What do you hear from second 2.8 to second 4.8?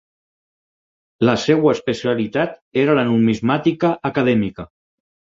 era la numismàtica acadèmica.